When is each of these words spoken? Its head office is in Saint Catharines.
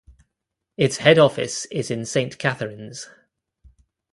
Its 0.77 0.97
head 0.97 1.19
office 1.19 1.65
is 1.67 1.91
in 1.91 2.07
Saint 2.07 2.39
Catharines. 2.39 3.07